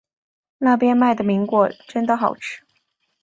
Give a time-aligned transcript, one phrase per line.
[0.57, 2.61] 那边卖的苹果真的好吃